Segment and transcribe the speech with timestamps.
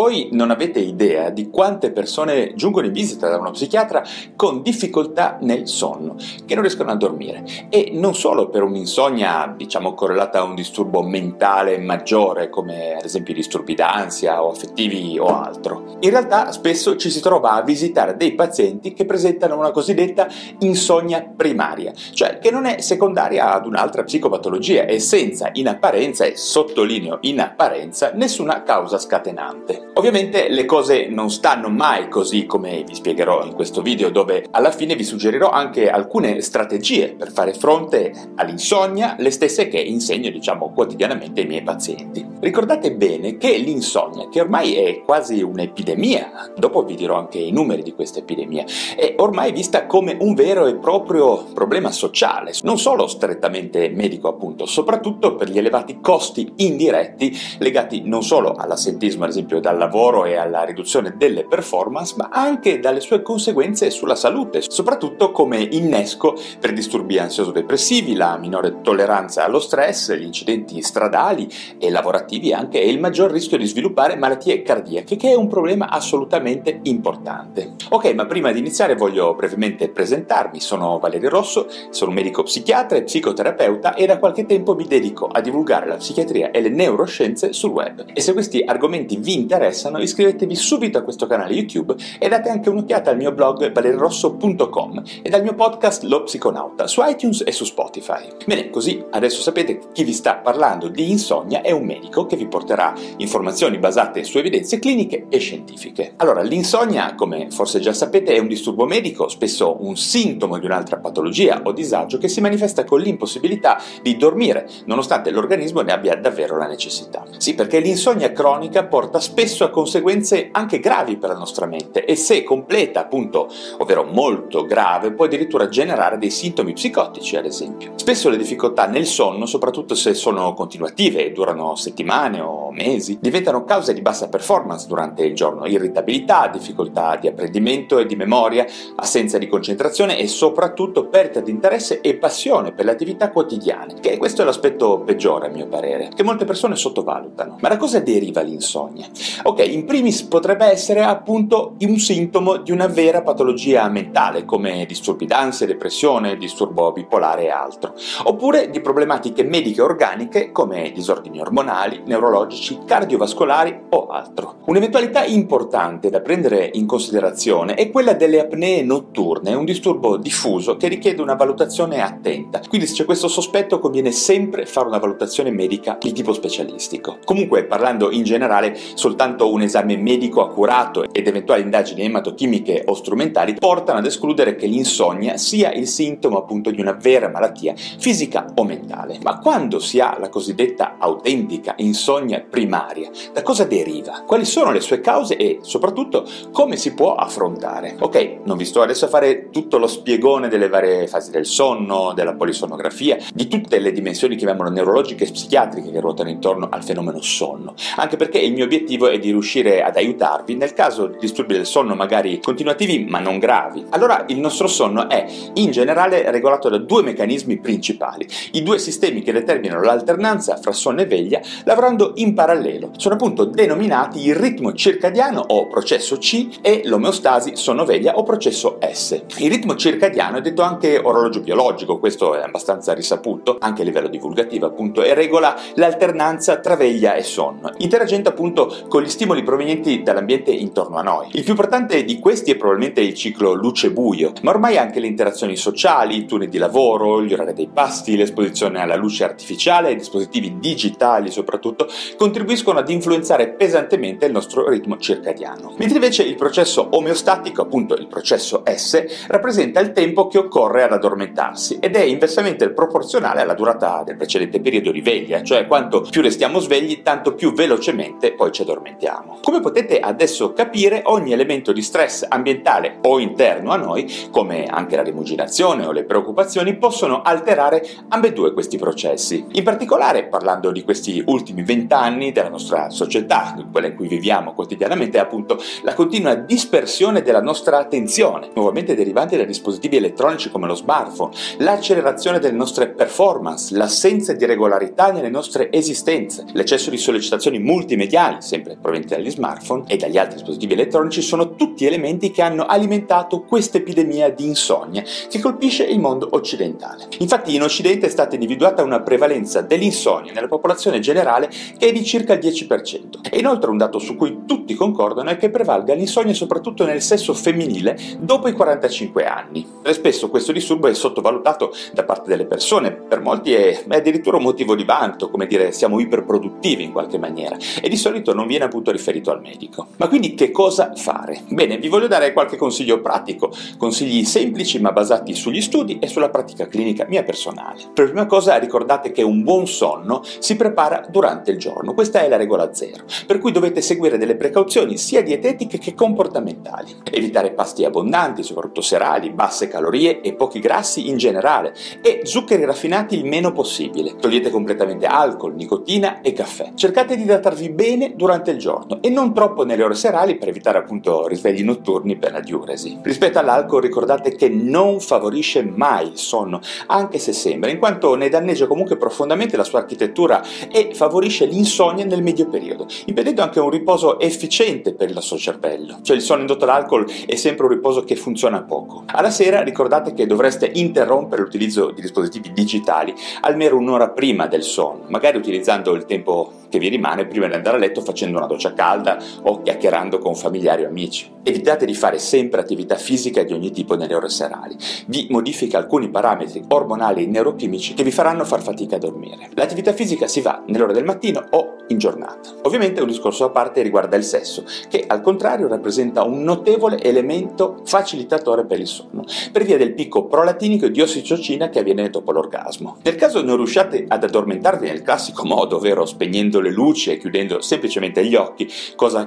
[0.00, 4.02] Voi non avete idea di quante persone giungono in visita da uno psichiatra
[4.34, 6.16] con difficoltà nel sonno,
[6.46, 11.02] che non riescono a dormire e non solo per un'insonnia, diciamo, correlata a un disturbo
[11.02, 15.98] mentale maggiore come ad esempio i disturbi d'ansia o affettivi o altro.
[16.00, 20.28] In realtà spesso ci si trova a visitare dei pazienti che presentano una cosiddetta
[20.60, 26.38] insonnia primaria, cioè che non è secondaria ad un'altra psicopatologia e senza in apparenza, e
[26.38, 29.88] sottolineo in apparenza, nessuna causa scatenante.
[29.94, 34.70] Ovviamente le cose non stanno mai così come vi spiegherò in questo video dove alla
[34.70, 40.72] fine vi suggerirò anche alcune strategie per fare fronte all'insonnia, le stesse che insegno diciamo
[40.72, 42.24] quotidianamente ai miei pazienti.
[42.40, 47.82] Ricordate bene che l'insonnia, che ormai è quasi un'epidemia, dopo vi dirò anche i numeri
[47.82, 48.64] di questa epidemia,
[48.96, 54.66] è ormai vista come un vero e proprio problema sociale, non solo strettamente medico appunto,
[54.66, 60.36] soprattutto per gli elevati costi indiretti legati non solo all'assentismo ad esempio dal lavoro e
[60.36, 66.74] alla riduzione delle performance, ma anche dalle sue conseguenze sulla salute, soprattutto come innesco per
[66.74, 73.00] disturbi ansioso-depressivi, la minore tolleranza allo stress, gli incidenti stradali e lavorativi anche e il
[73.00, 77.72] maggior rischio di sviluppare malattie cardiache, che è un problema assolutamente importante.
[77.88, 80.60] Ok, ma prima di iniziare voglio brevemente presentarmi.
[80.60, 85.40] Sono Valerio Rosso, sono medico psichiatra e psicoterapeuta e da qualche tempo mi dedico a
[85.40, 88.04] divulgare la psichiatria e le neuroscienze sul web.
[88.12, 92.48] E se questi argomenti vi interessano, interessano iscrivetevi subito a questo canale YouTube e date
[92.48, 97.52] anche un'occhiata al mio blog valerrosso.com e al mio podcast Lo Psiconauta su iTunes e
[97.52, 98.26] su Spotify.
[98.44, 102.48] Bene, così adesso sapete chi vi sta parlando di insonnia è un medico che vi
[102.48, 106.14] porterà informazioni basate su evidenze cliniche e scientifiche.
[106.16, 110.96] Allora, l'insonnia, come forse già sapete, è un disturbo medico, spesso un sintomo di un'altra
[110.96, 116.56] patologia o disagio che si manifesta con l'impossibilità di dormire, nonostante l'organismo ne abbia davvero
[116.56, 117.24] la necessità.
[117.36, 122.04] Sì, perché l'insonnia cronica porta spesso spesso ha conseguenze anche gravi per la nostra mente
[122.04, 123.48] e se completa, appunto,
[123.78, 127.92] ovvero molto grave, può addirittura generare dei sintomi psicotici, ad esempio.
[127.96, 133.64] Spesso le difficoltà nel sonno, soprattutto se sono continuative e durano settimane o mesi, diventano
[133.64, 138.66] cause di bassa performance durante il giorno, irritabilità, difficoltà di apprendimento e di memoria,
[138.96, 144.16] assenza di concentrazione e soprattutto perdita di interesse e passione per le attività quotidiane, che
[144.16, 147.58] questo è l'aspetto peggiore a mio parere, che molte persone sottovalutano.
[147.60, 149.08] Ma da cosa deriva l'insonnia?
[149.50, 155.26] Ok, in primis potrebbe essere appunto un sintomo di una vera patologia mentale, come disturbi
[155.26, 157.94] d'ansia, depressione, disturbo bipolare e altro,
[158.26, 164.58] oppure di problematiche mediche organiche come disordini ormonali, neurologici, cardiovascolari o altro.
[164.66, 170.86] Un'eventualità importante da prendere in considerazione è quella delle apnee notturne, un disturbo diffuso che
[170.86, 175.98] richiede una valutazione attenta, quindi se c'è questo sospetto conviene sempre fare una valutazione medica
[176.00, 177.18] di tipo specialistico.
[177.24, 182.94] Comunque, parlando in generale, soltanto soltanto un esame medico accurato ed eventuali indagini ematochimiche o
[182.94, 188.52] strumentali portano ad escludere che l'insonnia sia il sintomo appunto di una vera malattia fisica
[188.54, 189.18] o mentale.
[189.22, 194.24] Ma quando si ha la cosiddetta autentica insonnia primaria, da cosa deriva?
[194.26, 197.96] Quali sono le sue cause e soprattutto come si può affrontare?
[197.98, 202.12] Ok, non vi sto adesso a fare tutto lo spiegone delle varie fasi del sonno,
[202.14, 207.20] della polisonografia, di tutte le dimensioni chiamiamolo neurologiche e psichiatriche che ruotano intorno al fenomeno
[207.22, 211.54] sonno, anche perché il mio obiettivo è di riuscire ad aiutarvi nel caso di disturbi
[211.54, 213.84] del sonno magari continuativi ma non gravi.
[213.90, 219.22] Allora il nostro sonno è in generale regolato da due meccanismi principali, i due sistemi
[219.22, 222.90] che determinano l'alternanza fra sonno e veglia lavorando in parallelo.
[222.96, 229.22] Sono appunto denominati il ritmo circadiano o processo C e l'omeostasi sonno-veglia o processo S.
[229.38, 234.08] Il ritmo circadiano è detto anche orologio biologico, questo è abbastanza risaputo anche a livello
[234.08, 240.02] divulgativo appunto e regola l'alternanza tra veglia e sonno, interagendo appunto con gli stimoli provenienti
[240.02, 241.26] dall'ambiente intorno a noi.
[241.32, 245.56] Il più importante di questi è probabilmente il ciclo luce-buio, ma ormai anche le interazioni
[245.56, 250.58] sociali, i turni di lavoro, gli orari dei pasti, l'esposizione alla luce artificiale, ai dispositivi
[250.58, 251.86] digitali soprattutto,
[252.16, 255.74] contribuiscono ad influenzare pesantemente il nostro ritmo circadiano.
[255.76, 260.92] Mentre invece il processo omeostatico, appunto il processo S, rappresenta il tempo che occorre ad
[260.92, 266.22] addormentarsi ed è inversamente proporzionale alla durata del precedente periodo di veglia, cioè quanto più
[266.22, 269.09] restiamo svegli, tanto più velocemente poi ci addormentiamo.
[269.10, 269.38] Addormentiamo.
[269.42, 274.96] Come potete adesso capire, ogni elemento di stress ambientale o interno a noi, come anche
[274.96, 279.44] la rimuginazione o le preoccupazioni, possono alterare ambedue questi processi.
[279.52, 285.18] In particolare, parlando di questi ultimi vent'anni della nostra società, quella in cui viviamo quotidianamente,
[285.18, 290.74] è appunto la continua dispersione della nostra attenzione, nuovamente derivante da dispositivi elettronici come lo
[290.74, 298.42] smartphone, l'accelerazione delle nostre performance, l'assenza di regolarità nelle nostre esistenze, l'eccesso di sollecitazioni multimediali,
[298.42, 303.42] sempre provenienti dagli smartphone e dagli altri dispositivi elettronici, sono tutti elementi che hanno alimentato
[303.42, 307.06] questa epidemia di insonnia che colpisce il mondo occidentale.
[307.18, 312.04] Infatti in Occidente è stata individuata una prevalenza dell'insonnia nella popolazione generale che è di
[312.04, 313.30] circa il 10%.
[313.30, 317.32] E inoltre un dato su cui tutti concordano è che prevalga l'insonnia soprattutto nel sesso
[317.32, 319.66] femminile dopo i 45 anni.
[319.82, 324.36] E spesso questo disturbo è sottovalutato da parte delle persone, per molti è, è addirittura
[324.36, 328.46] un motivo di vanto, come dire siamo iperproduttivi in qualche maniera, e di solito non
[328.46, 329.88] viene appunto riferito al medico.
[329.96, 331.42] Ma quindi che cosa fare?
[331.48, 336.30] Bene, vi voglio dare qualche consiglio pratico, consigli semplici ma basati sugli studi e sulla
[336.30, 337.82] pratica clinica mia personale.
[337.92, 342.28] Per prima cosa ricordate che un buon sonno si prepara durante il giorno, questa è
[342.28, 346.96] la regola zero, per cui dovete seguire delle precauzioni sia dietetiche che comportamentali.
[347.10, 353.16] Evitare pasti abbondanti, soprattutto serali, basse calorie e pochi grassi in generale e zuccheri raffinati
[353.16, 354.16] il meno possibile.
[354.16, 356.72] Togliete completamente alcol, nicotina e caffè.
[356.74, 358.69] Cercate di idratarvi bene durante il giorno
[359.00, 362.98] e non troppo nelle ore serali per evitare appunto risvegli notturni per la diuresi.
[363.02, 368.28] Rispetto all'alcol ricordate che non favorisce mai il sonno, anche se sembra, in quanto ne
[368.28, 373.70] danneggia comunque profondamente la sua architettura e favorisce l'insonnia nel medio periodo, impedendo anche un
[373.70, 375.98] riposo efficiente per il nostro cervello.
[376.02, 379.04] Cioè il sonno indotto dall'alcol è sempre un riposo che funziona poco.
[379.06, 385.04] Alla sera ricordate che dovreste interrompere l'utilizzo di dispositivi digitali almeno un'ora prima del sonno,
[385.08, 388.72] magari utilizzando il tempo che vi rimane prima di andare a letto facendo una doccia
[388.72, 391.30] calda o chiacchierando con familiari o amici.
[391.42, 394.76] Evitate di fare sempre attività fisica di ogni tipo nelle ore serali.
[395.06, 399.48] Vi modifica alcuni parametri ormonali e neurochimici che vi faranno far fatica a dormire.
[399.54, 402.50] L'attività fisica si va nell'ora del mattino o in giornata.
[402.62, 407.80] Ovviamente un discorso a parte riguarda il sesso, che al contrario rappresenta un notevole elemento
[407.84, 412.98] facilitatore per il sonno, per via del picco prolatinico di ossicocina che avviene dopo l'orgasmo.
[413.02, 417.60] Nel caso non riusciate ad addormentarvi nel classico modo, ovvero spegnendo le luci e chiudendo
[417.62, 419.26] semplicemente gli occhi, cosa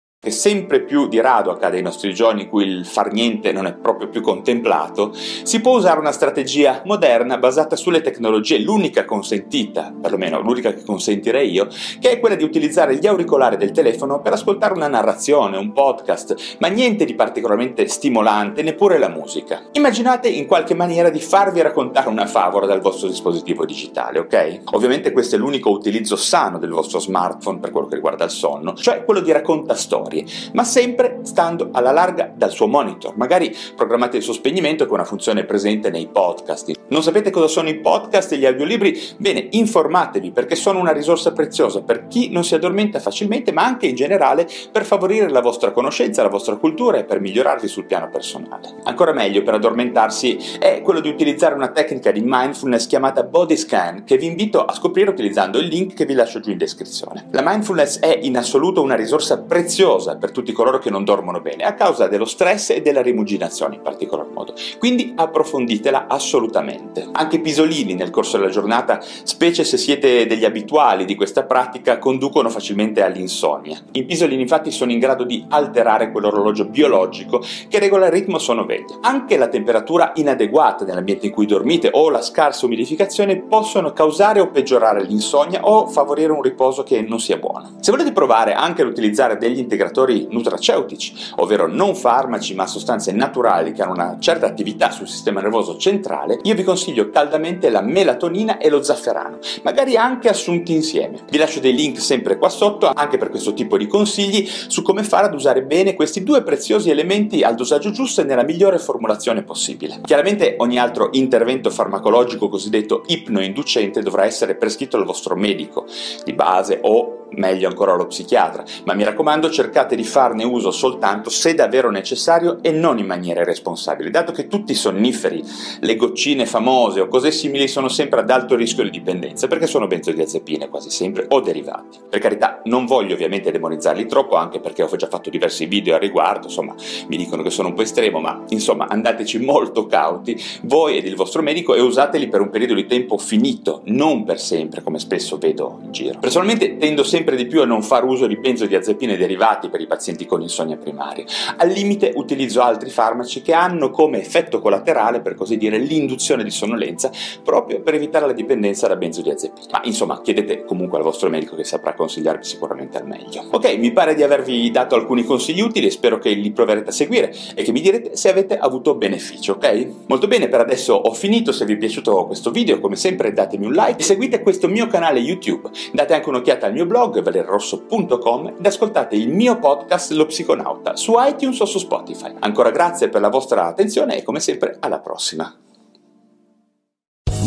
[0.23, 3.65] Che sempre più di rado accade ai nostri giorni in cui il far niente non
[3.65, 9.91] è proprio più contemplato, si può usare una strategia moderna basata sulle tecnologie, l'unica consentita,
[9.99, 11.67] perlomeno l'unica che consentirei io,
[11.99, 16.57] che è quella di utilizzare gli auricolari del telefono per ascoltare una narrazione, un podcast,
[16.59, 19.69] ma niente di particolarmente stimolante, neppure la musica.
[19.71, 24.59] Immaginate in qualche maniera di farvi raccontare una favola dal vostro dispositivo digitale, ok?
[24.73, 28.75] Ovviamente questo è l'unico utilizzo sano del vostro smartphone per quello che riguarda il sonno,
[28.75, 30.09] cioè quello di racconta storie
[30.53, 33.15] ma sempre stando alla larga dal suo monitor.
[33.15, 36.71] Magari programmate il suo spegnimento che è una funzione presente nei podcast.
[36.89, 38.99] Non sapete cosa sono i podcast e gli audiolibri?
[39.17, 43.87] Bene, informatevi perché sono una risorsa preziosa per chi non si addormenta facilmente, ma anche
[43.87, 48.09] in generale per favorire la vostra conoscenza, la vostra cultura e per migliorarvi sul piano
[48.09, 48.75] personale.
[48.83, 54.03] Ancora meglio per addormentarsi è quello di utilizzare una tecnica di mindfulness chiamata body scan
[54.03, 57.27] che vi invito a scoprire utilizzando il link che vi lascio giù in descrizione.
[57.31, 61.39] La mindfulness è in assoluto una risorsa preziosa fastidiosa per tutti coloro che non dormono
[61.39, 64.53] bene, a causa dello stress e della rimuginazione in particolar modo.
[64.79, 67.07] Quindi approfonditela assolutamente.
[67.11, 72.49] Anche pisolini nel corso della giornata, specie se siete degli abituali di questa pratica, conducono
[72.49, 73.79] facilmente all'insonnia.
[73.91, 78.99] I pisolini infatti sono in grado di alterare quell'orologio biologico che regola il ritmo sonno-veglia.
[79.01, 84.49] Anche la temperatura inadeguata nell'ambiente in cui dormite o la scarsa umidificazione possono causare o
[84.49, 87.77] peggiorare l'insonnia o favorire un riposo che non sia buono.
[87.79, 93.11] Se volete provare anche ad utilizzare degli integratori integratori nutraceutici, ovvero non farmaci ma sostanze
[93.11, 97.81] naturali che hanno una certa attività sul sistema nervoso centrale, io vi consiglio caldamente la
[97.81, 101.19] melatonina e lo zafferano, magari anche assunti insieme.
[101.29, 105.03] Vi lascio dei link sempre qua sotto anche per questo tipo di consigli su come
[105.03, 109.43] fare ad usare bene questi due preziosi elementi al dosaggio giusto e nella migliore formulazione
[109.43, 109.99] possibile.
[110.03, 115.85] Chiaramente ogni altro intervento farmacologico cosiddetto ipnoinducente dovrà essere prescritto dal vostro medico
[116.23, 121.29] di base o meglio ancora lo psichiatra, ma mi raccomando cercate di farne uso soltanto
[121.29, 125.43] se davvero necessario e non in maniera irresponsabile, dato che tutti i sonniferi,
[125.79, 129.87] le goccine famose o cose simili sono sempre ad alto rischio di dipendenza perché sono
[129.87, 131.99] benzodiazepine quasi sempre o derivati.
[132.09, 135.99] Per carità, non voglio ovviamente demonizzarli troppo anche perché ho già fatto diversi video a
[135.99, 136.75] riguardo, insomma
[137.07, 141.15] mi dicono che sono un po' estremo, ma insomma andateci molto cauti voi ed il
[141.15, 145.37] vostro medico e usateli per un periodo di tempo finito, non per sempre come spesso
[145.37, 146.19] vedo in giro.
[146.19, 150.25] Personalmente tendo sempre di più a non far uso di benzodiazepine derivati per i pazienti
[150.25, 151.25] con insonnia primaria.
[151.57, 156.51] Al limite utilizzo altri farmaci che hanno come effetto collaterale, per così dire, l'induzione di
[156.51, 157.11] sonnolenza
[157.43, 159.67] proprio per evitare la dipendenza da benzodiazepine.
[159.71, 163.47] Ma insomma, chiedete comunque al vostro medico che saprà consigliarvi sicuramente al meglio.
[163.51, 167.33] Ok, mi pare di avervi dato alcuni consigli utili spero che li proverete a seguire
[167.55, 169.87] e che mi direte se avete avuto beneficio, ok?
[170.07, 173.65] Molto bene, per adesso ho finito, se vi è piaciuto questo video come sempre datemi
[173.65, 178.53] un like e seguite questo mio canale YouTube, date anche un'occhiata al mio blog valerrosso.com
[178.57, 182.33] ed ascoltate il mio podcast Lo Psiconauta su iTunes o su Spotify.
[182.39, 185.53] Ancora grazie per la vostra attenzione e come sempre alla prossima.